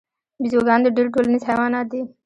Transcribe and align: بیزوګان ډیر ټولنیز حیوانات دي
بیزوګان 0.41 0.79
ډیر 0.95 1.07
ټولنیز 1.13 1.43
حیوانات 1.49 1.85
دي 1.91 2.01